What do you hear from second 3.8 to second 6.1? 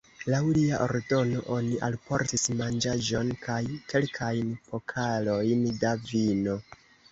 kelkajn pokalojn da